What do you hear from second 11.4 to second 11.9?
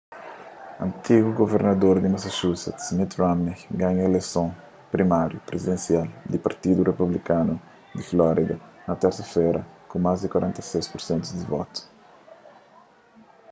votus